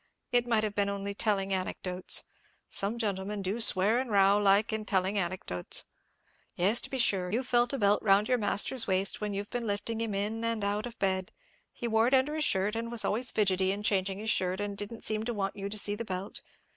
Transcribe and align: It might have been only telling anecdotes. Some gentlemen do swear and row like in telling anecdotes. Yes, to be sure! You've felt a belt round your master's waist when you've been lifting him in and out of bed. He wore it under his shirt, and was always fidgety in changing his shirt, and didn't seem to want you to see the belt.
It 0.31 0.47
might 0.47 0.63
have 0.63 0.73
been 0.73 0.89
only 0.89 1.13
telling 1.13 1.53
anecdotes. 1.53 2.23
Some 2.67 2.97
gentlemen 2.97 3.43
do 3.43 3.59
swear 3.59 3.99
and 3.99 4.09
row 4.09 4.39
like 4.39 4.73
in 4.73 4.83
telling 4.83 5.19
anecdotes. 5.19 5.85
Yes, 6.55 6.81
to 6.81 6.89
be 6.89 6.97
sure! 6.97 7.31
You've 7.31 7.45
felt 7.45 7.71
a 7.71 7.77
belt 7.77 8.01
round 8.01 8.27
your 8.27 8.39
master's 8.39 8.87
waist 8.87 9.21
when 9.21 9.35
you've 9.35 9.51
been 9.51 9.67
lifting 9.67 10.01
him 10.01 10.15
in 10.15 10.43
and 10.43 10.63
out 10.63 10.87
of 10.87 10.97
bed. 10.97 11.31
He 11.71 11.87
wore 11.87 12.07
it 12.07 12.15
under 12.15 12.33
his 12.33 12.43
shirt, 12.45 12.75
and 12.75 12.91
was 12.91 13.05
always 13.05 13.29
fidgety 13.29 13.71
in 13.71 13.83
changing 13.83 14.17
his 14.17 14.31
shirt, 14.31 14.59
and 14.59 14.75
didn't 14.75 15.03
seem 15.03 15.21
to 15.23 15.35
want 15.35 15.55
you 15.55 15.69
to 15.69 15.77
see 15.77 15.93
the 15.93 16.03
belt. 16.03 16.41